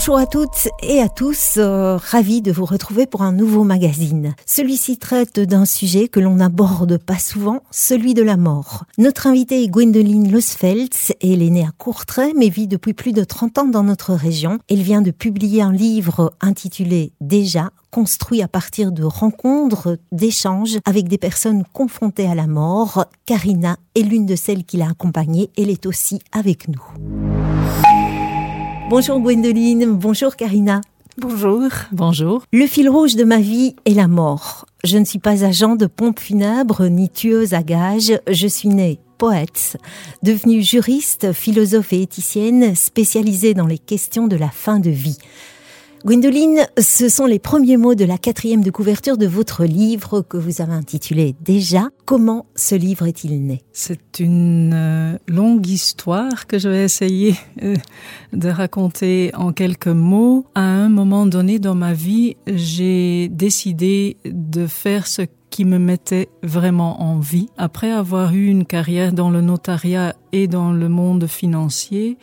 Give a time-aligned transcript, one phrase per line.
[0.00, 4.34] Bonjour à toutes et à tous, euh, ravi de vous retrouver pour un nouveau magazine.
[4.46, 8.86] Celui-ci traite d'un sujet que l'on n'aborde pas souvent, celui de la mort.
[8.96, 13.24] Notre invitée est Gwendoline Losfeltz, elle est née à Courtrai mais vit depuis plus de
[13.24, 14.58] 30 ans dans notre région.
[14.70, 21.08] Elle vient de publier un livre intitulé Déjà, construit à partir de rencontres, d'échanges avec
[21.08, 23.04] des personnes confrontées à la mort.
[23.26, 27.39] Karina est l'une de celles qui l'a accompagnée, elle est aussi avec nous.
[28.90, 30.80] Bonjour Gwendoline, bonjour Karina.
[31.16, 31.62] Bonjour.
[31.92, 32.42] Bonjour.
[32.52, 34.66] Le fil rouge de ma vie est la mort.
[34.82, 38.20] Je ne suis pas agent de pompe funèbre ni tueuse à gages.
[38.28, 39.76] Je suis née poète,
[40.24, 45.18] devenue juriste, philosophe et éthicienne spécialisée dans les questions de la fin de vie.
[46.02, 50.38] Gwendoline, ce sont les premiers mots de la quatrième de couverture de votre livre que
[50.38, 51.90] vous avez intitulé Déjà.
[52.06, 53.60] Comment ce livre est-il né?
[53.74, 57.76] C'est une euh, longue histoire que je vais essayer euh,
[58.32, 60.46] de raconter en quelques mots.
[60.54, 66.30] À un moment donné dans ma vie, j'ai décidé de faire ce qui me mettait
[66.42, 67.48] vraiment en vie.
[67.58, 72.16] Après avoir eu une carrière dans le notariat et dans le monde financier,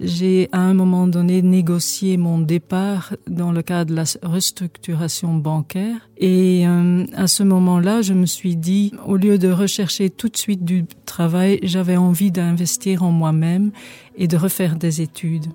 [0.00, 6.08] j'ai à un moment donné négocié mon départ dans le cadre de la restructuration bancaire
[6.16, 10.36] et euh, à ce moment-là, je me suis dit au lieu de rechercher tout de
[10.36, 13.70] suite du travail, j'avais envie d'investir en moi-même
[14.16, 15.46] et de refaire des études.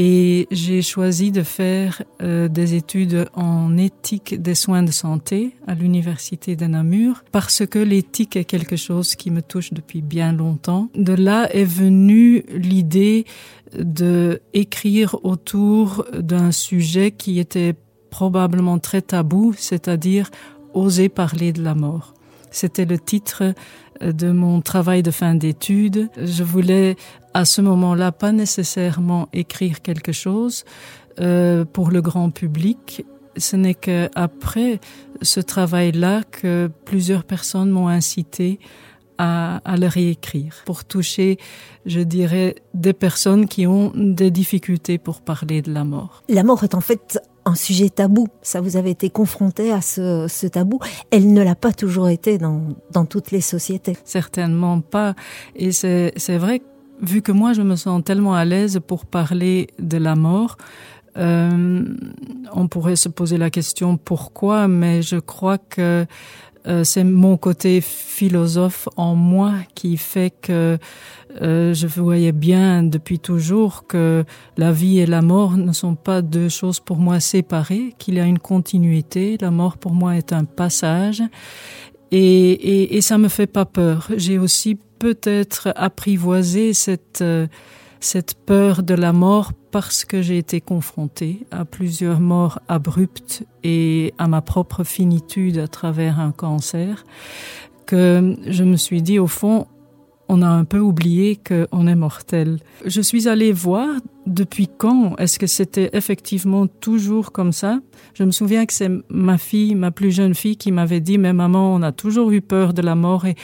[0.00, 5.74] Et j'ai choisi de faire euh, des études en éthique des soins de santé à
[5.74, 10.88] l'université de Namur parce que l'éthique est quelque chose qui me touche depuis bien longtemps.
[10.94, 13.24] De là est venue l'idée
[13.76, 17.74] de écrire autour d'un sujet qui était
[18.08, 20.30] probablement très tabou, c'est-à-dire
[20.74, 22.14] oser parler de la mort.
[22.52, 23.52] C'était le titre
[24.00, 26.08] de mon travail de fin d'études.
[26.16, 26.96] Je voulais
[27.34, 30.64] à ce moment-là pas nécessairement écrire quelque chose
[31.20, 33.04] euh, pour le grand public.
[33.36, 34.80] Ce n'est qu'après
[35.22, 38.58] ce travail-là que plusieurs personnes m'ont incité
[39.18, 41.38] à, à le réécrire pour toucher,
[41.86, 46.22] je dirais, des personnes qui ont des difficultés pour parler de la mort.
[46.28, 48.28] La mort est en fait un sujet tabou.
[48.42, 50.78] Ça vous avez été confronté à ce, tabou.
[51.10, 53.96] Elle ne l'a pas toujours été dans, dans toutes les sociétés.
[54.04, 55.14] Certainement pas.
[55.56, 56.62] Et c'est vrai,
[57.00, 60.56] vu que moi je me sens tellement à l'aise pour parler de la mort,
[61.16, 61.84] euh,
[62.52, 66.06] on pourrait se poser la question pourquoi, mais je crois que
[66.66, 70.78] euh, c'est mon côté philosophe en moi qui fait que
[71.40, 74.24] euh, je voyais bien depuis toujours que
[74.56, 78.20] la vie et la mort ne sont pas deux choses pour moi séparées, qu'il y
[78.20, 79.36] a une continuité.
[79.40, 81.22] La mort pour moi est un passage
[82.10, 84.08] et, et, et ça me fait pas peur.
[84.16, 87.46] J'ai aussi peut-être apprivoisé cette euh,
[88.00, 94.14] cette peur de la mort parce que j'ai été confrontée à plusieurs morts abruptes et
[94.18, 97.04] à ma propre finitude à travers un cancer,
[97.86, 99.66] que je me suis dit au fond,
[100.28, 102.58] on a un peu oublié qu'on est mortel.
[102.84, 103.88] Je suis allée voir
[104.26, 107.80] depuis quand est-ce que c'était effectivement toujours comme ça.
[108.14, 111.32] Je me souviens que c'est ma fille, ma plus jeune fille, qui m'avait dit, mais
[111.32, 113.36] maman, on a toujours eu peur de la mort et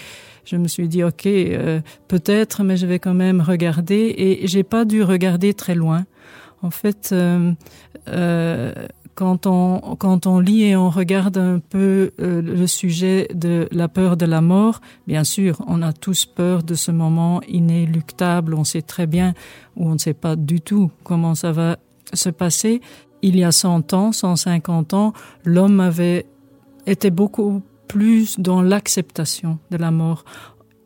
[0.45, 4.63] je me suis dit ok euh, peut-être mais je vais quand même regarder et j'ai
[4.63, 6.05] pas dû regarder très loin
[6.63, 7.53] en fait euh,
[8.09, 8.73] euh,
[9.15, 13.89] quand on quand on lit et on regarde un peu euh, le sujet de la
[13.89, 18.65] peur de la mort bien sûr on a tous peur de ce moment inéluctable on
[18.65, 19.35] sait très bien
[19.77, 21.79] ou on ne sait pas du tout comment ça va
[22.13, 22.81] se passer
[23.23, 25.13] il y a 100 ans 150 ans
[25.45, 26.27] l'homme avait
[26.87, 30.25] été beaucoup plus dans l'acceptation de la mort.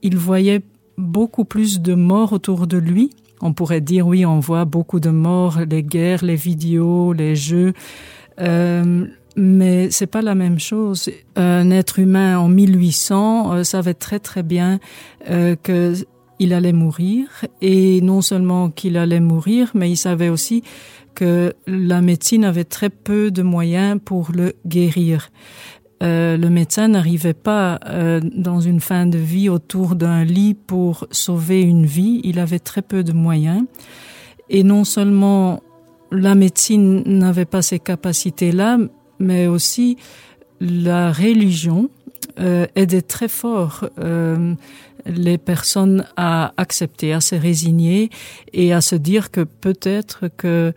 [0.02, 0.62] Il voyait
[0.96, 3.10] beaucoup plus de morts autour de lui.
[3.40, 7.72] On pourrait dire oui, on voit beaucoup de morts, les guerres, les vidéos, les jeux.
[8.40, 9.06] Euh,
[9.38, 11.08] mais c'est pas la même chose.
[11.36, 14.80] Un être humain en 1800 euh, savait très très bien
[15.30, 15.94] euh, que
[16.40, 17.28] il allait mourir
[17.62, 20.62] et non seulement qu'il allait mourir, mais il savait aussi
[21.14, 25.30] que la médecine avait très peu de moyens pour le guérir.
[26.02, 27.80] Euh, le médecin n'arrivait pas
[28.22, 32.20] dans une fin de vie autour d'un lit pour sauver une vie.
[32.22, 33.64] Il avait très peu de moyens.
[34.48, 35.60] Et non seulement
[36.10, 38.78] la médecine n'avait pas ces capacités-là,
[39.18, 39.96] mais aussi
[40.60, 41.90] la religion
[42.40, 44.54] euh, aidait très fort euh,
[45.06, 48.10] les personnes à accepter, à se résigner
[48.52, 50.72] et à se dire que peut-être que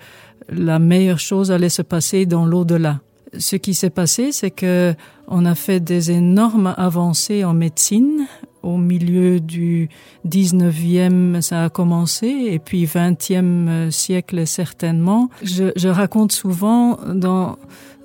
[0.49, 2.99] la meilleure chose allait se passer dans l'au-delà.
[3.37, 4.93] Ce qui s'est passé, c'est que
[5.27, 8.27] on a fait des énormes avancées en médecine
[8.63, 9.89] au milieu du
[10.27, 15.29] 19e, ça a commencé, et puis 20e siècle certainement.
[15.43, 17.57] Je, je raconte souvent dans,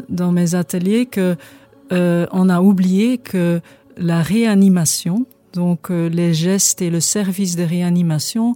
[0.09, 1.37] dans mes ateliers que
[1.93, 3.61] euh, on a oublié que
[3.97, 8.55] la réanimation, donc euh, les gestes et le service de réanimation,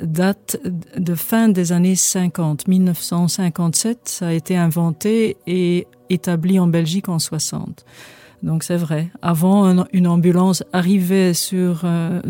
[0.00, 0.58] date
[0.96, 2.68] de fin des années 50.
[2.68, 7.84] 1957, ça a été inventé et établi en Belgique en 60.
[8.42, 9.10] Donc c'est vrai.
[9.22, 12.20] Avant, une ambulance arrivait sur euh,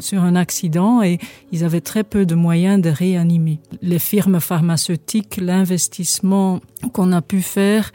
[0.00, 1.18] sur un accident et
[1.52, 3.60] ils avaient très peu de moyens de réanimer.
[3.80, 6.60] Les firmes pharmaceutiques, l'investissement
[6.92, 7.92] qu'on a pu faire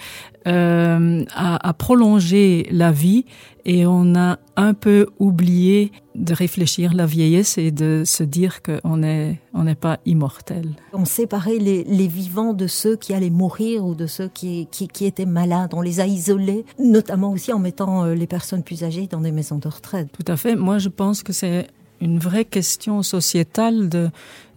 [0.48, 3.26] euh, a prolongé la vie
[3.66, 8.98] et on a un peu oublié de réfléchir la vieillesse et de se dire qu'on
[8.98, 10.70] n'est on n'est pas immortel.
[10.94, 14.88] On séparait les, les, vivants de ceux qui allaient mourir ou de ceux qui, qui,
[14.88, 15.74] qui, étaient malades.
[15.74, 19.32] On les a isolés, notamment aussi en mettant euh, les personnes plus âgées dans des
[19.32, 20.10] maisons de retraite.
[20.14, 20.56] Tout à fait.
[20.56, 21.68] Moi, je pense que c'est
[22.02, 24.10] une vraie question sociétale de,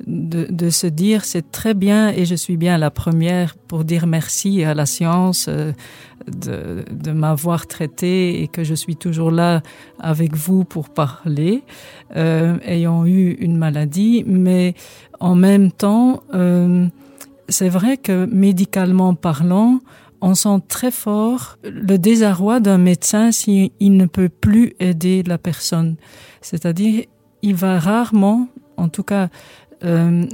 [0.07, 4.07] de, de se dire c'est très bien et je suis bien la première pour dire
[4.07, 5.73] merci à la science euh,
[6.27, 9.63] de, de m'avoir traité et que je suis toujours là
[9.99, 11.63] avec vous pour parler,
[12.17, 14.75] euh, ayant eu une maladie, mais
[15.19, 16.87] en même temps, euh,
[17.49, 19.81] c'est vrai que médicalement parlant,
[20.21, 25.97] on sent très fort le désarroi d'un médecin s'il ne peut plus aider la personne.
[26.43, 27.05] C'est-à-dire,
[27.43, 29.29] il va rarement, en tout cas,
[29.83, 30.27] euh,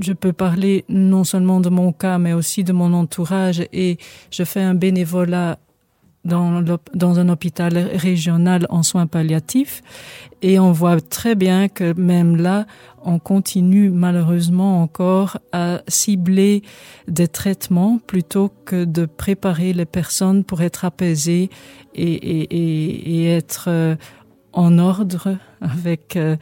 [0.00, 3.98] je peux parler non seulement de mon cas, mais aussi de mon entourage et
[4.30, 5.58] je fais un bénévolat
[6.26, 9.82] dans, un hôpital régional en soins palliatifs
[10.42, 12.66] et on voit très bien que même là,
[13.04, 16.62] on continue malheureusement encore à cibler
[17.06, 21.48] des traitements plutôt que de préparer les personnes pour être apaisées
[21.94, 23.94] et, et, et, et être euh,
[24.56, 26.36] en ordre avec euh,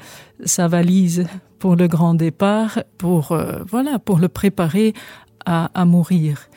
[0.44, 1.26] sa valise
[1.58, 4.94] pour le grand départ, pour euh, voilà, pour le préparer
[5.44, 6.48] à, à mourir.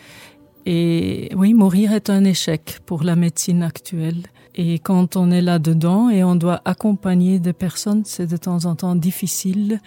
[0.65, 4.23] Et oui, mourir est un échec pour la médecine actuelle.
[4.55, 8.75] Et quand on est là-dedans et on doit accompagner des personnes, c'est de temps en
[8.75, 9.81] temps difficile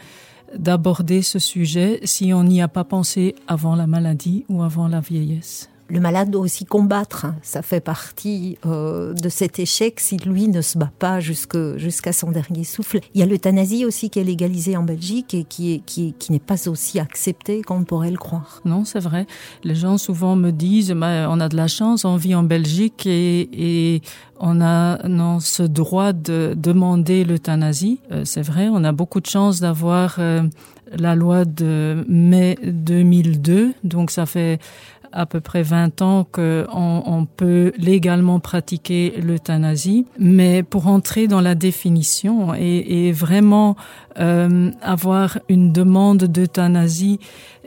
[0.56, 5.00] d'aborder ce sujet si on n'y a pas pensé avant la maladie ou avant la
[5.00, 7.26] vieillesse le malade doit aussi combattre.
[7.42, 12.12] Ça fait partie euh, de cet échec si lui ne se bat pas jusqu'à jusqu
[12.12, 13.00] son dernier souffle.
[13.14, 16.38] Il y a l'euthanasie aussi qui est légalisée en Belgique et qui, est, qui, n'est
[16.38, 18.60] pas aussi acceptée qu'on pourrait le croire.
[18.64, 19.26] Non, c'est vrai.
[19.64, 23.94] Les gens souvent me disent, on a de la chance, on vit en Belgique et,
[23.96, 24.02] et
[24.38, 28.00] on a non, ce droit de demander l'euthanasie.
[28.10, 30.42] Euh, c'est vrai, on a beaucoup de chance d'avoir euh,
[30.96, 34.58] la loi de mai 2002, donc ça fait
[35.12, 41.40] à peu près 20 ans qu'on on peut légalement pratiquer l'euthanasie, mais pour entrer dans
[41.40, 43.76] la définition et, et vraiment
[44.18, 47.20] euh, avoir une demande d'euthanasie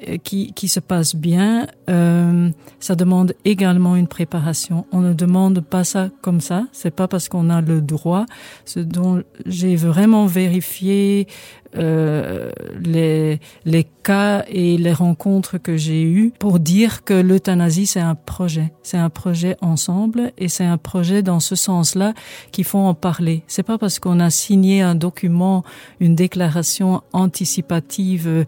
[0.07, 2.49] euh, qui, qui se passe bien, euh,
[2.79, 4.85] ça demande également une préparation.
[4.91, 6.65] On ne demande pas ça comme ça.
[6.71, 8.25] C'est pas parce qu'on a le droit.
[8.65, 11.27] Ce dont j'ai vraiment vérifié
[11.77, 17.99] euh, les, les cas et les rencontres que j'ai eues pour dire que l'euthanasie, c'est
[17.99, 18.73] un projet.
[18.83, 22.13] C'est un projet ensemble et c'est un projet dans ce sens-là
[22.51, 23.43] qu'il faut en parler.
[23.47, 25.63] C'est pas parce qu'on a signé un document,
[25.99, 28.45] une déclaration anticipative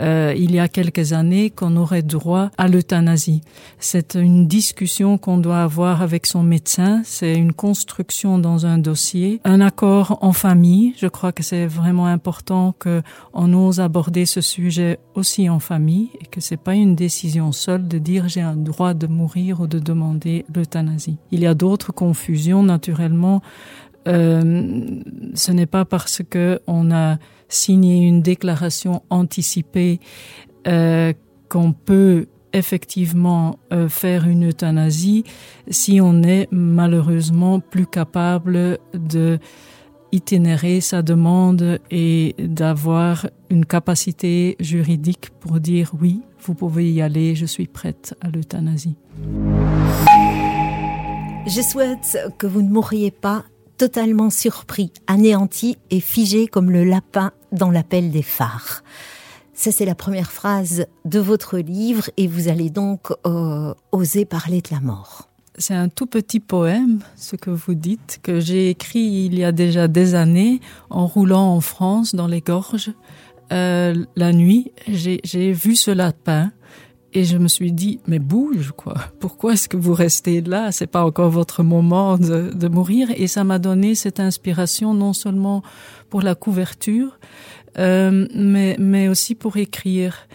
[0.00, 3.42] euh, il y a quelques années qu'on aurait droit à l'euthanasie.
[3.78, 9.40] C'est une discussion qu'on doit avoir avec son médecin, c'est une construction dans un dossier,
[9.44, 10.94] un accord en famille.
[10.98, 16.10] Je crois que c'est vraiment important que on ose aborder ce sujet aussi en famille
[16.20, 19.66] et que c'est pas une décision seule de dire j'ai un droit de mourir ou
[19.66, 21.18] de demander l'euthanasie.
[21.30, 23.42] Il y a d'autres confusions naturellement.
[24.06, 25.00] Euh,
[25.34, 30.00] ce n'est pas parce que on a signer une déclaration anticipée
[30.66, 31.12] euh,
[31.48, 35.24] qu'on peut effectivement euh, faire une euthanasie
[35.68, 39.38] si on est malheureusement plus capable de
[40.12, 47.34] itinérer sa demande et d'avoir une capacité juridique pour dire oui, vous pouvez y aller,
[47.34, 48.96] je suis prête à l'euthanasie.
[51.46, 53.44] Je souhaite que vous ne mourriez pas
[53.76, 58.82] totalement surpris, anéanti et figé comme le lapin dans l'appel des phares.
[59.54, 64.60] Ça, c'est la première phrase de votre livre et vous allez donc euh, oser parler
[64.60, 65.30] de la mort.
[65.58, 69.52] C'est un tout petit poème, ce que vous dites, que j'ai écrit il y a
[69.52, 72.92] déjà des années en roulant en France dans les gorges.
[73.52, 76.52] Euh, la nuit, j'ai vu ce lapin
[77.16, 78.94] et je me suis dit, mais bouge, quoi.
[79.20, 80.70] Pourquoi est-ce que vous restez là?
[80.70, 83.08] C'est pas encore votre moment de, de mourir.
[83.16, 85.62] Et ça m'a donné cette inspiration, non seulement
[86.10, 87.18] pour la couverture,
[87.78, 90.28] euh, mais, mais aussi pour écrire.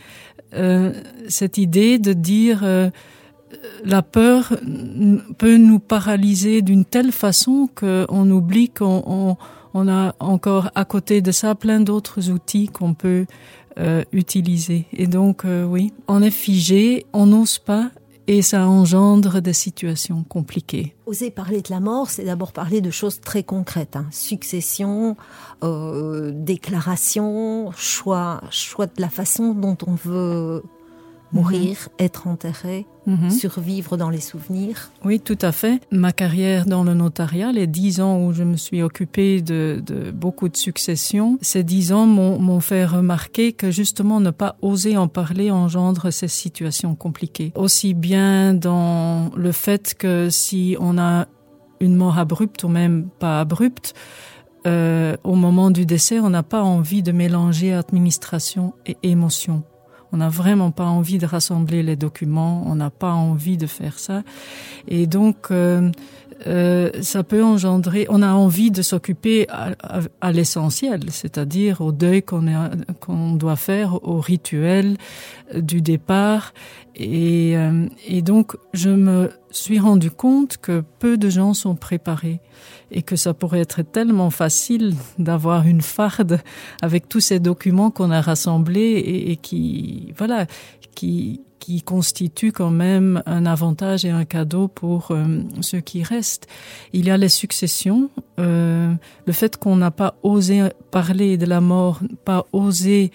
[0.56, 0.92] Euh,
[1.28, 2.90] cette idée de dire, euh,
[3.86, 4.52] la peur
[5.38, 9.38] peut nous paralyser d'une telle façon qu'on oublie qu'on
[9.76, 13.28] on, a encore à côté de ça plein d'autres outils qu'on peut
[13.80, 14.04] euh.
[14.94, 17.92] Et donc, euh, oui, on est figé, on n'ose pas
[18.28, 20.96] et ça engendre des situations compliquées.
[21.06, 23.96] Oser parler de la mort, c'est d'abord parler de choses très concrètes.
[23.96, 24.06] Hein.
[24.12, 25.18] Succession,
[25.64, 30.64] euh, déclaration, choix, choix de la façon dont on veut
[31.34, 32.06] mourir, mm -hmm.
[32.06, 33.30] être enterré, -hmm.
[33.30, 34.92] survivre dans les souvenirs.
[35.06, 35.82] Oui, tout à fait.
[35.92, 40.12] Ma carrière dans le notariat, les dix ans où je me suis occupée de, de
[40.12, 45.08] beaucoup de successions, ces dix ans m'ont fait remarquer que justement ne pas oser en
[45.08, 47.52] parler engendre ces situations compliquées.
[47.56, 51.28] Aussi bien dans le fait que si on a
[51.80, 53.94] une mort abrupte ou même pas abrupte,
[54.68, 59.64] euh, au moment du décès, on n'a pas envie de mélanger administration et émotion.
[60.12, 64.00] On n'a vraiment pas envie de rassembler les documents, on n'a pas envie de faire
[64.00, 64.24] ça.
[64.88, 65.90] Et donc, euh,
[66.48, 71.92] euh, ça peut engendrer, on a envie de s'occuper à, à, à l'essentiel, c'est-à-dire au
[71.92, 74.98] deuil qu'on doit faire, au rituel
[75.56, 76.54] du départ.
[76.96, 82.40] Et, euh, et donc, je me suis rendu compte que peu de gens sont préparés
[82.92, 86.42] et que ça pourrait être tellement facile d'avoir une farde
[86.82, 90.46] avec tous ces documents qu'on a rassemblés et, qui, voilà,
[90.96, 96.48] qui, qui constitue quand même un avantage et un cadeau pour euh, ceux qui restent.
[96.94, 98.94] Il y a les successions, euh,
[99.26, 103.12] le fait qu'on n'a pas osé parler de la mort, pas osé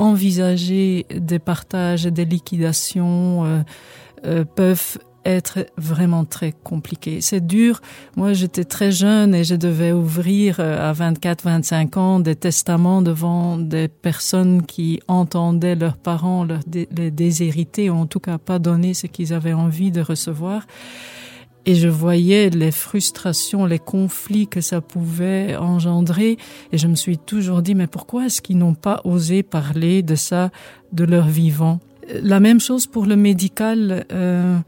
[0.00, 3.62] envisager des partages, des liquidations, euh,
[4.24, 7.20] euh, peuvent être vraiment très compliqué.
[7.20, 7.80] C'est dur.
[8.16, 13.02] Moi, j'étais très jeune et je devais ouvrir euh, à 24, 25 ans des testaments
[13.02, 18.94] devant des personnes qui entendaient leurs parents les déshériter ou en tout cas pas donner
[18.94, 20.66] ce qu'ils avaient envie de recevoir.
[21.66, 26.38] Et je voyais les frustrations, les conflits que ça pouvait engendrer.
[26.72, 30.14] Et je me suis toujours dit, mais pourquoi est-ce qu'ils n'ont pas osé parler de
[30.14, 30.50] ça
[30.92, 31.78] de leur vivant?
[32.22, 34.06] La même chose pour le médical.
[34.10, 34.58] Euh,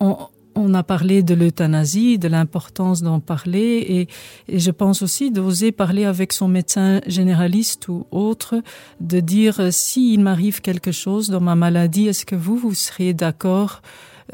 [0.00, 0.16] on,
[0.58, 4.08] on a parlé de l'euthanasie, de l'importance d'en parler et,
[4.48, 8.60] et, je pense aussi d'oser parler avec son médecin généraliste ou autre,
[9.00, 13.14] de dire euh, s'il m'arrive quelque chose dans ma maladie, est-ce que vous, vous seriez
[13.14, 13.82] d'accord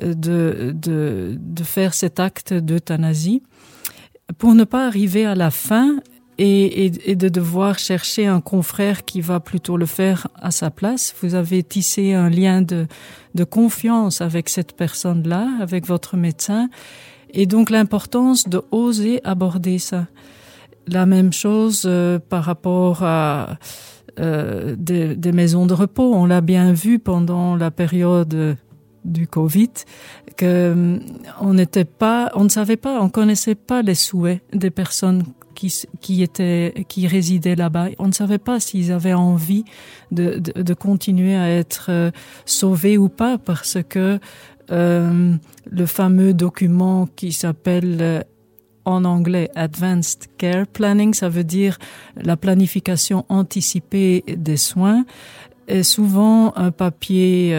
[0.02, 3.42] euh, de, de, de faire cet acte d'euthanasie?
[4.38, 5.96] Pour ne pas arriver à la fin
[6.38, 10.70] et, et, et, de devoir chercher un confrère qui va plutôt le faire à sa
[10.70, 11.14] place.
[11.22, 12.86] Vous avez tissé un lien de,
[13.34, 16.68] de confiance avec cette personne-là, avec votre médecin,
[17.30, 20.06] et donc l'importance de oser aborder ça.
[20.86, 23.58] La même chose euh, par rapport à
[24.20, 26.14] euh, des, des maisons de repos.
[26.14, 28.56] On l'a bien vu pendant la période
[29.04, 29.70] du Covid,
[30.36, 30.98] que euh,
[31.40, 35.72] on n'était pas, on ne savait pas, on connaissait pas les souhaits des personnes qui,
[36.00, 36.28] qui
[36.88, 37.88] qui résidaient là-bas.
[37.98, 39.64] On ne savait pas s'ils avaient envie
[40.10, 42.10] de, continuer à être euh,
[42.44, 44.18] sauvés ou pas, parce que
[44.70, 45.34] euh,
[45.70, 48.20] le fameux document qui s'appelle euh,
[48.84, 51.78] en anglais Advanced Care Planning, ça veut dire
[52.16, 55.04] la planification anticipée des soins,
[55.68, 57.56] est souvent un papier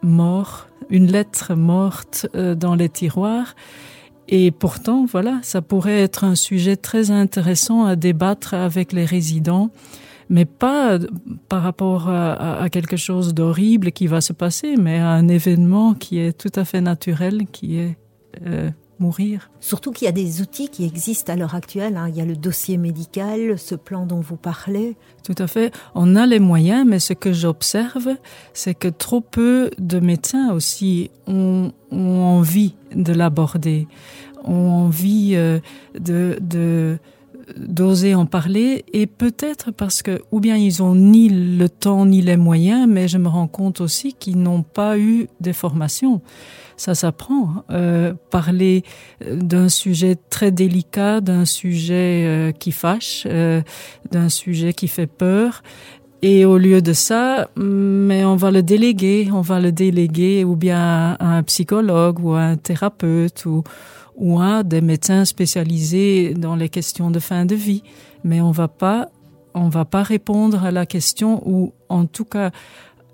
[0.00, 3.54] mort, une lettre morte dans les tiroirs.
[4.28, 9.70] Et pourtant, voilà, ça pourrait être un sujet très intéressant à débattre avec les résidents,
[10.28, 10.98] mais pas
[11.48, 15.94] par rapport à, à quelque chose d'horrible qui va se passer, mais à un événement
[15.94, 17.96] qui est tout à fait naturel, qui est
[18.46, 18.70] euh,
[19.02, 19.50] mourir.
[19.60, 21.96] Surtout qu'il y a des outils qui existent à l'heure actuelle.
[21.96, 22.08] Hein.
[22.08, 24.96] Il y a le dossier médical, ce plan dont vous parlez.
[25.24, 25.74] Tout à fait.
[25.94, 28.16] On a les moyens, mais ce que j'observe,
[28.54, 33.88] c'est que trop peu de médecins aussi ont, ont envie de l'aborder,
[34.44, 35.58] ont envie euh,
[35.98, 36.98] de, de
[37.56, 42.22] d'oser en parler et peut-être parce que ou bien ils ont ni le temps ni
[42.22, 46.22] les moyens mais je me rends compte aussi qu'ils n'ont pas eu des formations
[46.82, 47.64] ça s'apprend.
[47.70, 48.82] Euh, parler
[49.30, 53.62] d'un sujet très délicat, d'un sujet euh, qui fâche, euh,
[54.10, 55.62] d'un sujet qui fait peur.
[56.22, 60.54] Et au lieu de ça, mais on va le déléguer, on va le déléguer ou
[60.54, 63.64] bien à un psychologue ou à un thérapeute ou,
[64.22, 67.82] ou à des médecins spécialisés dans les questions de fin de vie.
[68.22, 69.08] Mais on va pas,
[69.52, 72.52] on va pas répondre à la question ou en tout cas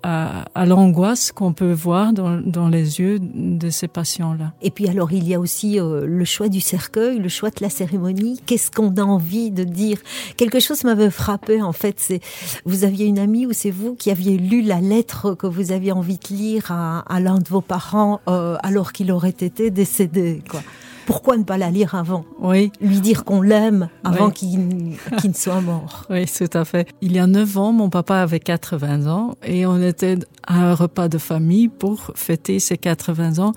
[0.03, 4.53] à, l'angoisse qu'on peut voir dans, les yeux de ces patients-là.
[4.61, 7.61] Et puis alors il y a aussi euh, le choix du cercueil, le choix de
[7.61, 8.39] la cérémonie.
[8.45, 9.97] Qu'est-ce qu'on a envie de dire?
[10.37, 11.95] Quelque chose m'avait frappé en fait.
[11.97, 12.21] C'est
[12.65, 15.91] vous aviez une amie ou c'est vous qui aviez lu la lettre que vous aviez
[15.91, 20.43] envie de lire à, à l'un de vos parents euh, alors qu'il aurait été décédé.
[20.49, 20.61] Quoi
[21.09, 22.23] pourquoi ne pas la lire avant?
[22.39, 22.71] Oui.
[22.81, 26.05] Lui dire qu'on l'aime avant qu'il ne soit mort.
[26.11, 26.87] Oui, tout à fait.
[27.01, 30.75] Il y a neuf ans, mon papa avait 80 ans et on était à un
[30.75, 33.53] repas de famille pour fêter ses 80 ans.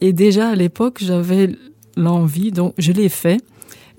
[0.00, 1.56] Et déjà à l'époque, j'avais
[1.96, 3.42] l'envie, donc je l'ai fait.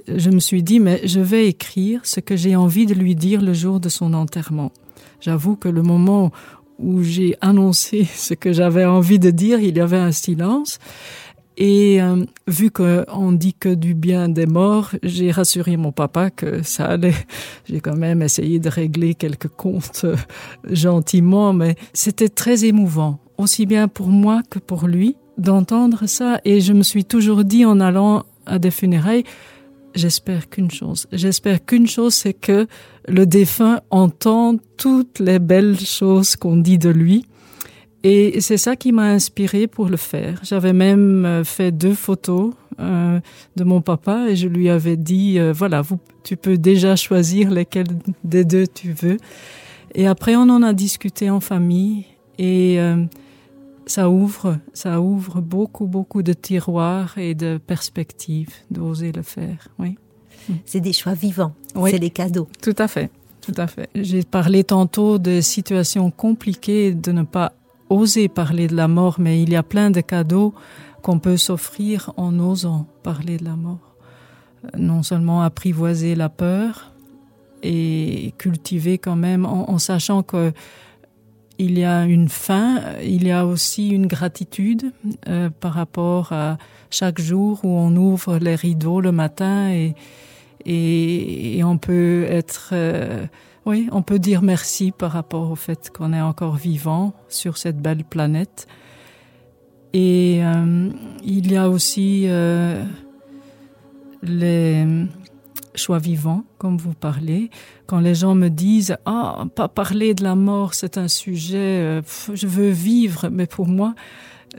[0.07, 3.41] Je me suis dit, mais je vais écrire ce que j'ai envie de lui dire
[3.41, 4.71] le jour de son enterrement.
[5.19, 6.31] J'avoue que le moment
[6.79, 10.79] où j'ai annoncé ce que j'avais envie de dire, il y avait un silence.
[11.57, 16.63] Et euh, vu qu'on dit que du bien des morts, j'ai rassuré mon papa que
[16.63, 17.13] ça allait.
[17.69, 20.15] J'ai quand même essayé de régler quelques comptes euh,
[20.69, 26.41] gentiment, mais c'était très émouvant, aussi bien pour moi que pour lui, d'entendre ça.
[26.43, 29.23] Et je me suis toujours dit en allant à des funérailles,
[29.95, 31.07] j'espère qu'une chose.
[31.11, 32.67] J'espère qu'une chose, c'est que
[33.07, 37.25] le défunt entend toutes les belles choses qu'on dit de lui
[38.07, 40.39] et c'est ça qui m'a inspiré pour le faire.
[40.43, 43.19] J'avais même euh, fait deux photos euh,
[43.55, 47.49] de mon papa et je lui avais dit euh, voilà, vous, tu peux déjà choisir
[47.49, 47.87] lesquelles
[48.23, 49.17] des deux tu veux.
[49.95, 52.05] Et après, on en a discuté en famille
[52.37, 52.77] et
[53.85, 59.69] ça ouvre, ça ouvre beaucoup, beaucoup de tiroirs et de perspectives d'oser le faire.
[59.79, 59.97] Oui.
[60.65, 61.53] C'est des choix vivants.
[61.85, 62.49] C'est des cadeaux.
[62.61, 63.09] Tout à fait.
[63.39, 63.89] Tout à fait.
[63.95, 67.53] J'ai parlé tantôt de situations compliquées, de ne pas
[67.89, 70.53] oser parler de la mort, mais il y a plein de cadeaux
[71.01, 73.95] qu'on peut s'offrir en osant parler de la mort.
[74.77, 76.91] Non seulement apprivoiser la peur
[77.61, 80.51] et cultiver quand même en, sachant que
[81.57, 84.91] il y a une fin, il y a aussi une gratitude
[85.29, 86.57] euh, par rapport à
[86.89, 89.95] chaque jour où on ouvre les rideaux le matin et,
[90.65, 93.25] et, on peut être euh,
[93.65, 97.81] oui, on peut dire merci par rapport au fait qu'on est encore vivant sur cette
[97.81, 98.67] belle planète.
[99.93, 100.89] Et euh,
[101.23, 102.83] il y a aussi euh,
[104.21, 104.85] les
[105.73, 107.49] choix vivants, comme vous parlez.
[107.87, 112.01] Quand les gens me disent ah pas parler de la mort, c'est un sujet, euh,
[112.33, 113.95] je veux vivre, mais pour moi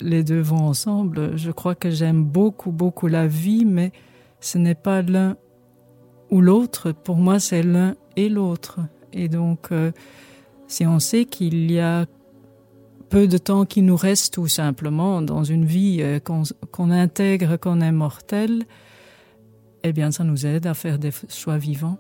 [0.00, 1.36] les deux vont ensemble.
[1.36, 3.92] Je crois que j'aime beaucoup beaucoup la vie, mais
[4.40, 5.36] ce n'est pas l'un
[6.30, 6.92] ou l'autre.
[6.92, 8.80] Pour moi, c'est l'un et l'autre.
[9.16, 9.92] Et donc, euh,
[10.68, 12.04] si on sait qu'il y a
[13.08, 17.80] peu de temps qui nous reste tout simplement dans une vie euh, qu'on intègre qu'on
[17.80, 18.64] est mortel,
[19.82, 21.98] eh bien, ça nous aide à faire des choix vivants.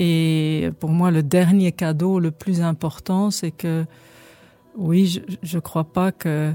[0.00, 3.84] Et pour moi, le dernier cadeau le plus important, c'est que,
[4.76, 6.52] oui, je ne crois pas que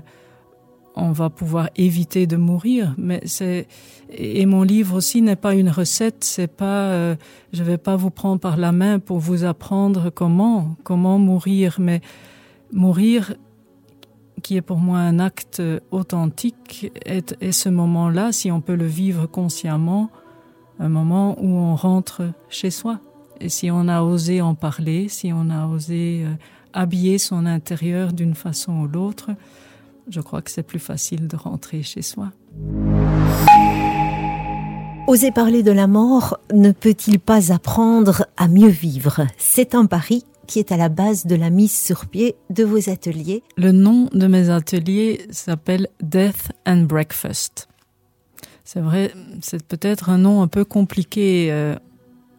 [0.96, 2.94] on va pouvoir éviter de mourir.
[2.98, 3.68] Mais c'est
[4.10, 6.24] et mon livre aussi n'est pas une recette.
[6.24, 7.16] C'est pas, euh,
[7.54, 12.02] je vais pas vous prendre par la main pour vous apprendre comment comment mourir, mais
[12.72, 13.36] mourir
[14.46, 19.26] qui est pour moi un acte authentique est, ce moment-là, si on peut le vivre
[19.26, 20.12] consciemment,
[20.78, 23.00] un moment où on rentre chez soi.
[23.42, 26.34] Et si on a osé en parler, si on a osé euh,
[26.74, 29.32] habiller son intérieur d'une façon ou l'autre,
[30.08, 32.32] je crois que c'est plus facile de rentrer chez soi.
[35.08, 39.28] Oser parler de la mort ne peut-il pas apprendre à mieux vivre?
[39.38, 42.90] C'est un pari qui est à la base de la mise sur pied de vos
[42.90, 43.44] ateliers.
[43.58, 47.68] Le nom de mes ateliers s'appelle Death and Breakfast.
[48.64, 51.76] C'est vrai, c'est peut-être un nom un peu compliqué euh,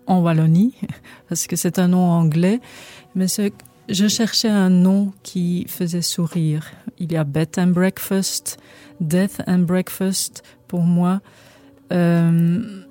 [0.06, 0.74] en Wallonie,
[1.28, 2.60] parce que c'est un nom anglais,
[3.14, 3.52] mais c'est
[3.88, 6.70] je cherchais un nom qui faisait sourire.
[6.98, 8.58] Il y a Bed and Breakfast,
[9.00, 10.42] Death and Breakfast.
[10.68, 11.20] Pour moi,
[11.92, 12.82] euh,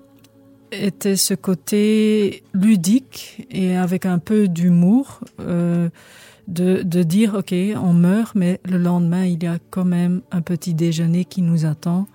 [0.71, 5.89] était ce côté ludique et avec un peu d'humour euh,
[6.47, 10.41] de, de dire ok, on meurt, mais le lendemain il y a quand même un
[10.41, 12.07] petit déjeuner qui nous attend.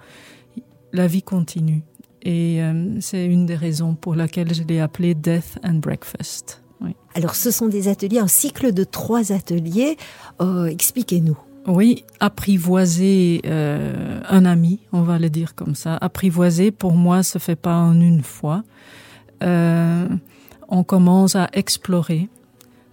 [0.92, 1.82] La vie continue.
[2.22, 6.62] Et euh, c'est une des raisons pour laquelle je l'ai appelé Death and Breakfast.
[7.14, 9.96] Alors ce sont des ateliers, un cycle de trois ateliers.
[10.40, 11.36] Euh, expliquez-nous.
[11.66, 15.96] Oui, apprivoiser euh, un ami, on va le dire comme ça.
[16.00, 18.62] Apprivoiser, pour moi, se fait pas en une fois.
[19.42, 20.08] Euh,
[20.68, 22.28] on commence à explorer,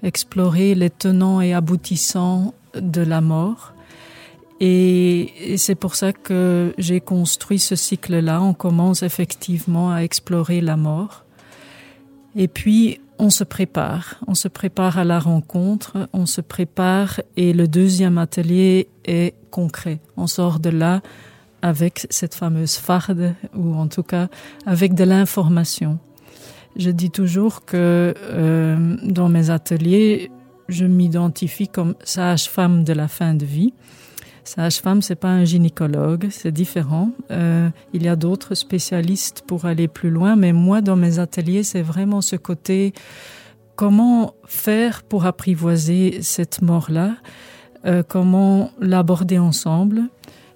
[0.04, 3.74] explorer les tenants et aboutissants de la mort.
[4.60, 8.42] Et, et c'est pour ça que j'ai construit ce cycle-là.
[8.42, 11.24] On commence effectivement à explorer la mort.
[12.36, 17.54] Et puis, on se prépare, on se prépare à la rencontre, on se prépare et
[17.54, 20.00] le deuxième atelier est concret.
[20.18, 21.02] On sort de là
[21.62, 24.28] avec cette fameuse farde ou en tout cas
[24.66, 26.00] avec de l'information.
[26.76, 30.30] Je dis toujours que euh, dans mes ateliers,
[30.70, 33.74] je m'identifie comme sage-femme de la fin de vie.
[34.48, 37.12] Sage-femme, c'est pas un gynécologue, c'est différent.
[37.32, 41.64] Euh, il y a d'autres spécialistes pour aller plus loin, mais moi, dans mes ateliers,
[41.64, 42.94] c'est vraiment ce côté
[43.76, 47.18] comment faire pour apprivoiser cette mort-là,
[47.86, 50.04] euh, comment l'aborder ensemble?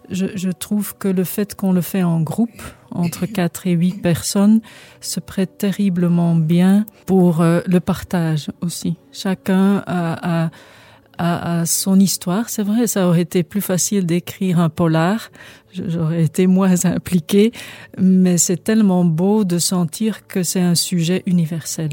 [0.09, 4.01] Je, je, trouve que le fait qu'on le fait en groupe, entre quatre et huit
[4.01, 4.61] personnes,
[5.01, 8.95] se prête terriblement bien pour euh, le partage aussi.
[9.11, 10.49] Chacun a, a
[11.17, 12.49] à, son histoire.
[12.49, 15.29] C'est vrai, ça aurait été plus facile d'écrire un polar.
[15.73, 17.51] J'aurais été moins impliquée,
[17.97, 21.91] mais c'est tellement beau de sentir que c'est un sujet universel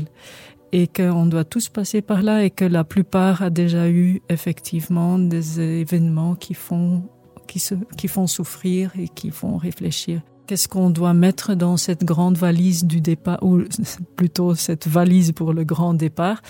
[0.72, 5.18] et qu'on doit tous passer par là et que la plupart a déjà eu effectivement
[5.18, 7.04] des événements qui font
[7.46, 10.20] qui se qui font souffrir et qui font réfléchir.
[10.46, 13.62] Qu'est-ce qu'on doit mettre dans cette grande valise du départ ou
[14.16, 16.42] plutôt cette valise pour le grand départ?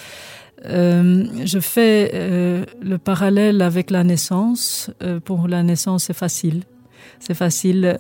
[0.67, 4.91] Euh, je fais euh, le parallèle avec la naissance.
[5.03, 6.65] Euh, pour la naissance, c'est facile.
[7.21, 7.97] C'est facile.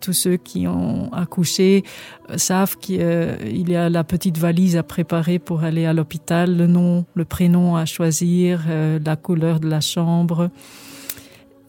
[0.00, 1.84] Tous ceux qui ont accouché
[2.36, 7.06] savent qu'il y a la petite valise à préparer pour aller à l'hôpital, le nom,
[7.14, 8.64] le prénom à choisir,
[9.02, 10.50] la couleur de la chambre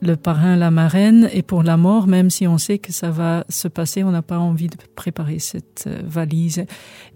[0.02, 3.46] le parrain, la marraine, et pour la mort, même si on sait que ça va
[3.48, 6.66] se passer, on n'a pas envie de préparer cette valise.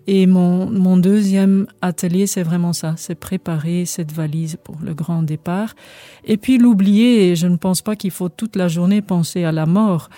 [0.08, 5.22] Et mon, mon deuxième atelier, c'est vraiment ça, c'est préparer cette valise pour le grand
[5.22, 5.76] départ.
[6.24, 9.66] Et puis l'oublier, je ne pense pas qu'il faut toute la journée penser à la
[9.66, 10.10] mort.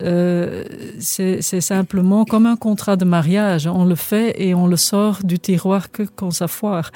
[0.00, 0.64] Euh,
[1.00, 5.38] c'est simplement comme un contrat de mariage, on le fait et on le sort du
[5.38, 6.90] tiroir que quand ça foire.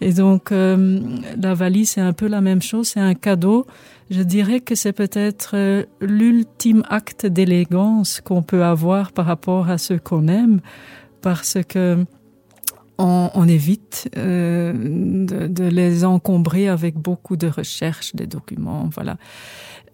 [0.00, 1.00] Et donc euh,
[1.40, 3.66] la valise, c'est un peu la même chose, c'est un cadeau
[4.10, 9.78] je dirais que c'est peut-être euh, l'ultime acte d'élégance qu'on peut avoir par rapport à
[9.78, 10.60] ce qu'on aime,
[11.20, 12.04] parce que
[12.98, 19.18] on, évite euh, de, les encombrer avec beaucoup de recherches, des documents, voilà.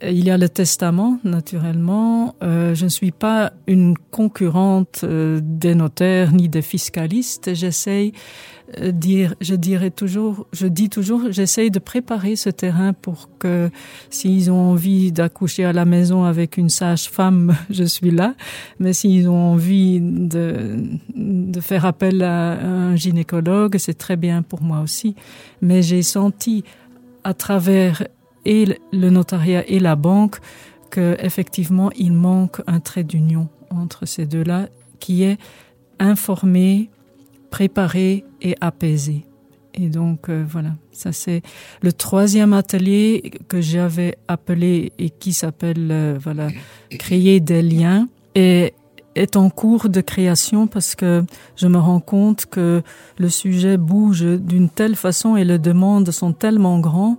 [0.04, 2.34] Il y a le testament, naturellement.
[2.42, 7.54] Euh, je ne suis pas une concurrente euh, des notaires ni des fiscalistes.
[7.54, 8.61] J'essaye euh,
[8.92, 13.70] dire, je dirais toujours, je dis toujours, j'essaye de préparer ce terrain pour que
[14.10, 18.34] s'ils ont envie d'accoucher à la maison avec une sage-femme, je suis là.
[18.78, 20.76] Mais s'ils ont envie de,
[21.14, 25.14] de faire appel à un gynécologue, c'est très bien pour moi aussi.
[25.60, 26.64] Mais j'ai senti
[27.24, 28.04] à travers
[28.44, 30.38] et le notariat et la banque
[30.90, 34.68] que effectivement il manque un trait d'union entre ces deux-là
[35.00, 35.38] qui est
[35.98, 36.90] informé,
[37.52, 39.26] préparé et apaisé.
[39.74, 41.42] Et donc euh, voilà, ça c'est
[41.82, 46.48] le troisième atelier que j'avais appelé et qui s'appelle euh, voilà
[46.98, 48.74] créer des liens et
[49.14, 51.24] est en cours de création parce que
[51.56, 52.82] je me rends compte que
[53.18, 57.18] le sujet bouge d'une telle façon et les demandes sont tellement grands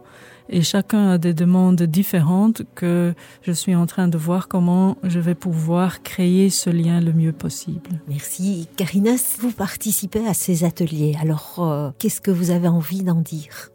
[0.49, 5.19] et chacun a des demandes différentes que je suis en train de voir comment je
[5.19, 8.01] vais pouvoir créer ce lien le mieux possible.
[8.08, 8.67] Merci.
[8.75, 11.15] Karina, vous participez à ces ateliers.
[11.21, 13.69] Alors, euh, qu'est-ce que vous avez envie d'en dire?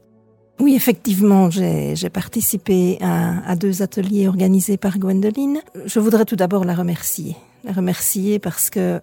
[0.60, 5.60] Oui, effectivement, j'ai participé à, à, deux ateliers organisés par Gwendoline.
[5.86, 7.36] Je voudrais tout d'abord la remercier.
[7.62, 9.00] La remercier parce que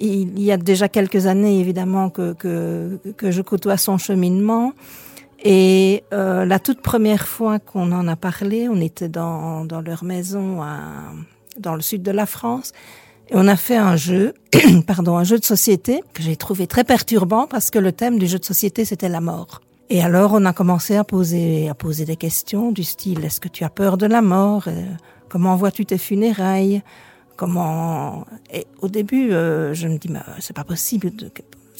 [0.00, 4.72] il y a déjà quelques années, évidemment, que, que, que je côtoie son cheminement.
[5.42, 10.02] Et euh, la toute première fois qu'on en a parlé, on était dans, dans leur
[10.02, 10.80] maison à,
[11.58, 12.72] dans le sud de la France.
[13.30, 14.34] Et on a fait un jeu,
[14.86, 18.26] pardon, un jeu de société que j'ai trouvé très perturbant parce que le thème du
[18.26, 19.60] jeu de société c'était la mort.
[19.90, 23.48] Et alors on a commencé à poser à poser des questions du style est-ce que
[23.48, 24.64] tu as peur de la mort?
[24.66, 24.84] Euh,
[25.28, 26.82] Comment vois-tu tes funérailles?
[27.36, 31.10] Comment Et au début euh, je me dis mais c'est pas possible,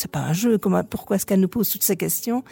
[0.01, 0.59] c'est pas un jeu.
[0.59, 2.45] Comment Pourquoi est-ce qu'elle nous pose toutes ces questions?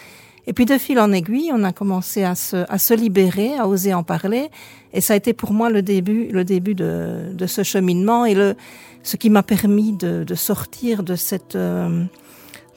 [0.48, 3.66] Et puis de fil en aiguille, on a commencé à se, à se libérer, à
[3.66, 4.48] oser en parler.
[4.92, 8.34] Et ça a été pour moi le début, le début de, de ce cheminement et
[8.34, 8.54] le,
[9.02, 12.04] ce qui m'a permis de, de, sortir de cette, euh,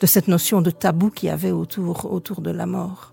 [0.02, 3.12] de cette notion de tabou qu'il y avait autour, autour de la mort.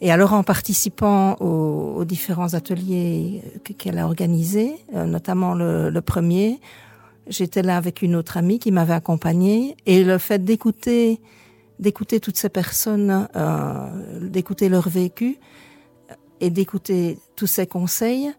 [0.00, 3.42] Et alors en participant aux, aux différents ateliers
[3.76, 6.60] qu'elle a organisés, euh, notamment le, le premier,
[7.30, 11.20] j'étais là avec une autre amie qui m'avait accompagnée et le fait d'écouter
[11.78, 15.38] d'écouter toutes ces personnes, euh, d'écouter leur vécu
[16.40, 18.30] et d'écouter tous ces conseils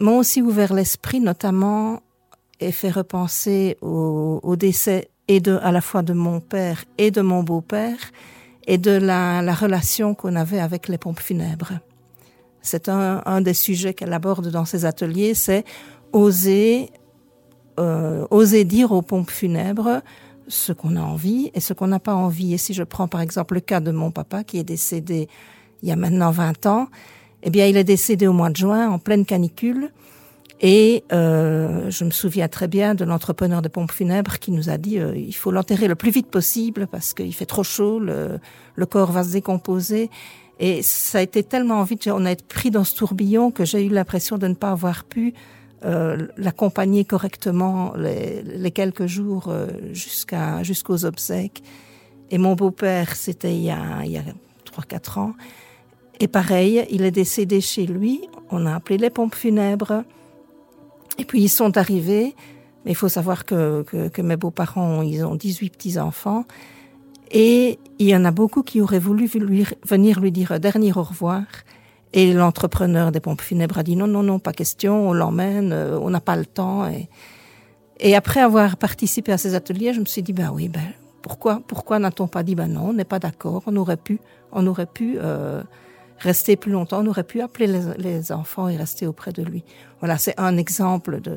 [0.00, 2.00] m'ont aussi ouvert l'esprit, notamment
[2.60, 7.10] et fait repenser au, au décès et de, à la fois de mon père et
[7.10, 7.98] de mon beau-père
[8.66, 11.72] et de la, la relation qu'on avait avec les pompes funèbres.
[12.62, 15.64] C'est un, un des sujets qu'elle aborde dans ses ateliers, c'est
[16.12, 16.90] oser,
[17.78, 20.02] euh, oser dire aux pompes funèbres
[20.48, 22.54] ce qu'on a envie et ce qu'on n'a pas envie.
[22.54, 25.28] Et si je prends par exemple le cas de mon papa qui est décédé
[25.82, 26.88] il y a maintenant 20 ans,
[27.42, 29.90] eh bien il est décédé au mois de juin en pleine canicule.
[30.60, 34.78] Et euh, je me souviens très bien de l'entrepreneur de pompes funèbres qui nous a
[34.78, 38.38] dit euh, il faut l'enterrer le plus vite possible parce qu'il fait trop chaud, le,
[38.76, 40.08] le, corps va se décomposer.
[40.60, 43.84] Et ça a été tellement vite, on a été pris dans ce tourbillon que j'ai
[43.84, 45.34] eu l'impression de ne pas avoir pu
[45.84, 51.62] euh, l'accompagner correctement les, les, quelques jours euh, jusqu'à jusqu'aux obsèques.
[52.30, 54.22] Et mon beau-père, c'était il y a il y a
[54.64, 55.34] trois quatre ans.
[56.20, 58.20] Et pareil, il est décédé chez lui.
[58.50, 60.04] On a appelé les pompes funèbres.
[61.18, 62.34] Et puis ils sont arrivés.
[62.84, 66.44] Mais il faut savoir que, que, que mes beaux-parents, ils ont 18 petits-enfants.
[67.32, 71.42] Et il y en a beaucoup qui auraient voulu venir lui dire dernier au revoir.
[72.12, 75.98] Et l'entrepreneur des pompes funèbres a dit non, non, non, pas question, on l'emmène, euh,
[76.00, 76.86] on n'a pas le temps.
[76.88, 77.08] Et,
[78.00, 81.62] et après avoir participé à ces ateliers, je me suis dit, ben oui, ben pourquoi,
[81.66, 84.20] pourquoi n'a-t-on pas dit, ben non, on n'est pas d'accord, on aurait pu,
[84.50, 85.62] on aurait pu euh,
[86.18, 89.64] rester plus longtemps, on aurait pu appeler les, les enfants et rester auprès de lui.
[90.00, 91.36] Voilà, c'est un exemple de,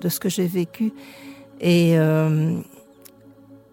[0.00, 0.92] de ce que j'ai vécu.
[1.60, 2.58] Et, euh,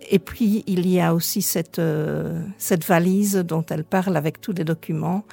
[0.09, 4.53] et puis, il y a aussi cette, euh, cette valise dont elle parle avec tous
[4.53, 5.23] les documents.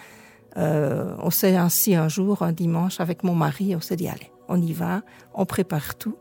[0.56, 4.30] Euh, on s'est ainsi un jour, un dimanche, avec mon mari, on s'est dit, allez,
[4.48, 5.02] on y va,
[5.34, 6.16] on prépare tout.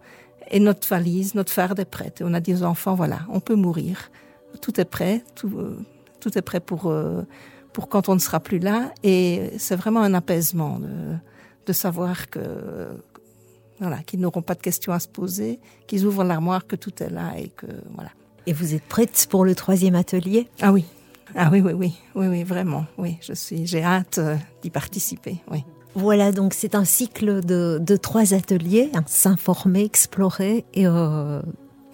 [0.50, 2.22] Et notre valise, notre farde est prête.
[2.22, 4.12] Et on a dit aux enfants, voilà, on peut mourir.
[4.62, 5.78] Tout est prêt, tout, euh,
[6.20, 7.22] tout est prêt pour, euh,
[7.74, 8.92] pour quand on ne sera plus là.
[9.04, 11.16] Et c'est vraiment un apaisement de,
[11.66, 12.90] de savoir que,
[13.80, 17.10] voilà, qu'ils n'auront pas de questions à se poser, qu'ils ouvrent l'armoire, que tout est
[17.10, 18.12] là et que, voilà.
[18.48, 20.50] Et vous êtes prête pour le troisième atelier?
[20.62, 20.86] Ah oui,
[21.36, 25.38] ah oui, oui, oui, oui, oui, vraiment, oui, je suis, j'ai hâte euh, d'y participer,
[25.52, 25.64] oui.
[25.94, 31.42] Voilà, donc c'est un cycle de, de trois ateliers, hein, s'informer, explorer et euh,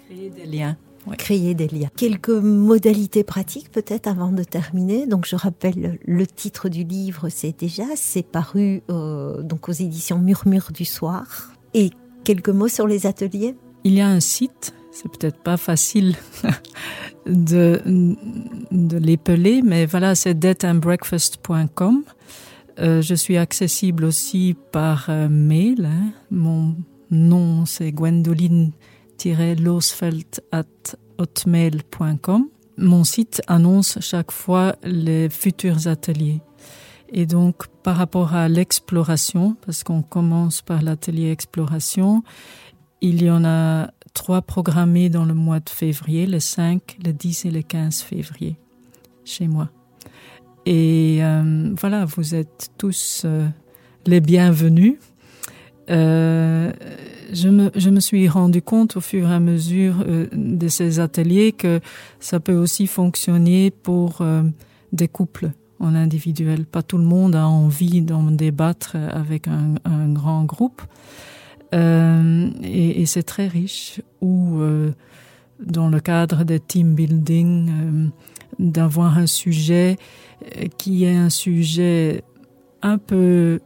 [0.06, 0.76] créer des liens.
[1.16, 1.88] Créer des liens.
[1.96, 5.06] Quelques modalités pratiques peut-être avant de terminer.
[5.06, 10.18] Donc je rappelle le titre du livre, c'est déjà, c'est paru euh, donc aux éditions
[10.18, 11.52] Murmure du soir.
[11.72, 11.90] Et
[12.24, 13.56] quelques mots sur les ateliers?
[13.84, 16.16] Il y a un site, c'est peut-être pas facile
[17.26, 17.80] de,
[18.70, 22.04] de l'épeler, mais voilà, c'est deadandbreakfast.com.
[22.80, 25.86] Euh, je suis accessible aussi par euh, mail.
[25.86, 26.12] Hein.
[26.30, 26.76] Mon
[27.10, 30.64] nom, c'est gwendoline-losfeld at
[31.18, 32.48] hotmail.com.
[32.76, 36.40] Mon site annonce chaque fois les futurs ateliers.
[37.10, 42.22] Et donc, par rapport à l'exploration, parce qu'on commence par l'atelier exploration,
[43.00, 47.44] il y en a trois programmés dans le mois de février, le 5, le 10
[47.44, 48.56] et le 15 février,
[49.24, 49.70] chez moi.
[50.66, 53.46] Et euh, voilà, vous êtes tous euh,
[54.06, 54.96] les bienvenus.
[55.88, 56.72] Euh,
[57.32, 61.80] je, me, suis rendu compte au fur et à mesure de ces ateliers que
[62.18, 64.22] ça peut aussi fonctionner pour
[64.92, 66.66] des couples en individuel.
[66.66, 70.82] Pas tout le monde a envie d'en débattre avec un grand groupe.
[71.74, 74.92] Euh, et, c'est très riche ou euh,
[75.60, 78.06] dans le cadre des team building euh,
[78.58, 79.98] d'avoir un sujet
[80.56, 82.22] euh, qui est un sujet
[82.80, 83.60] un peu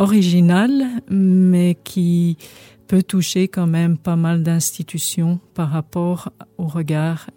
[0.00, 2.38] original mais qui
[2.88, 7.28] peut toucher quand même pas mal d'institutions par rapport au regard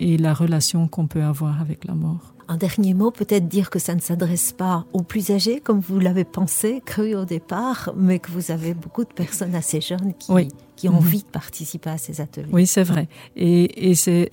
[0.00, 2.31] et la relation qu'on peut avoir avec la mort.
[2.48, 5.98] Un dernier mot, peut-être dire que ça ne s'adresse pas aux plus âgés, comme vous
[5.98, 10.32] l'avez pensé, cru au départ, mais que vous avez beaucoup de personnes assez jeunes qui,
[10.32, 10.48] oui.
[10.76, 10.96] qui ont mmh.
[10.96, 12.48] envie de participer à ces ateliers.
[12.52, 13.08] Oui, c'est vrai.
[13.36, 14.28] Et, et c'est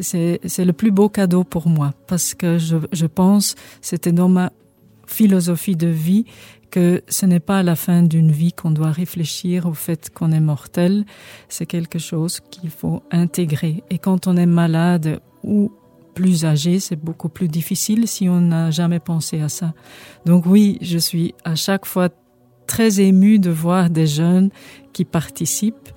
[0.65, 4.51] le plus beau cadeau pour moi, parce que je, je pense, c'était dans ma
[5.05, 6.25] philosophie de vie,
[6.69, 10.31] que ce n'est pas à la fin d'une vie qu'on doit réfléchir au fait qu'on
[10.31, 11.05] est mortel,
[11.47, 13.83] c'est quelque chose qu'il faut intégrer.
[13.89, 15.71] Et quand on est malade ou
[16.13, 19.73] plus âgé, c'est beaucoup plus difficile si on n'a jamais pensé à ça.
[20.25, 22.09] Donc oui, je suis à chaque fois
[22.67, 24.49] très ému de voir des jeunes
[24.93, 25.89] qui participent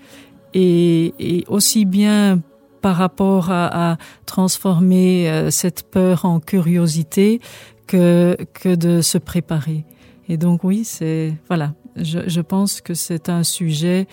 [0.54, 2.40] et, aussi bien
[2.80, 3.96] par rapport à,
[4.26, 7.40] transformer euh, cette peur en curiosité
[7.86, 9.84] que, que de se préparer.
[10.28, 14.06] Et donc oui, c'est voilà, je, pense que c'est un sujet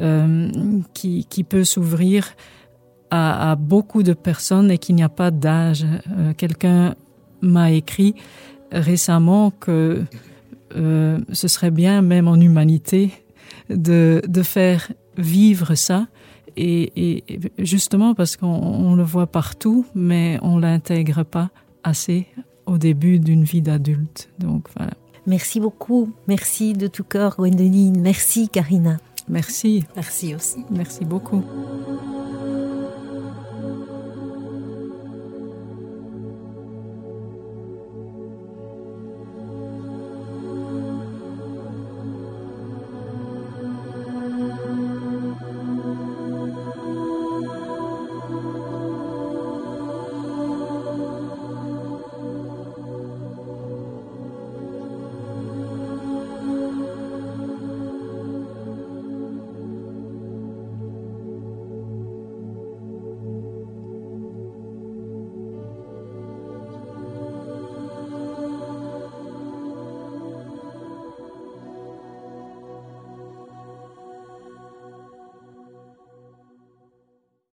[0.00, 0.50] euh,
[0.94, 2.34] qui, qui peut s'ouvrir
[3.10, 5.84] à, à beaucoup de personnes et qu'il n'y a pas d'âge.
[5.84, 6.94] Euh, Quelqu'un
[7.40, 8.14] m'a écrit
[8.72, 10.04] récemment que
[10.76, 13.10] euh, ce serait bien, même en humanité,
[13.68, 16.06] de, de faire vivre ça
[16.56, 21.50] Et, et justement parce qu'on le voit partout, mais on l'intègre pas
[21.82, 22.26] assez
[22.66, 24.28] au début d'une vie d'adulte.
[24.38, 24.92] Donc voilà.
[25.26, 26.12] Merci beaucoup.
[26.26, 28.00] Merci de tout cœur, Gwendoline.
[28.00, 28.98] Merci, Karina.
[29.28, 29.84] Merci.
[29.94, 30.64] Merci aussi.
[30.70, 31.44] Merci beaucoup.